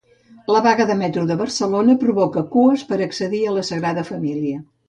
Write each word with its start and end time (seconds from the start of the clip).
La 0.53 0.61
vaga 0.67 0.87
de 0.91 0.95
Metro 1.01 1.25
de 1.33 1.37
Barcelona 1.43 1.97
provoca 2.05 2.45
cues 2.57 2.87
per 2.93 3.01
accedir 3.09 3.45
a 3.53 3.57
la 3.59 3.69
Sagrada 3.73 4.09
Família 4.13 4.69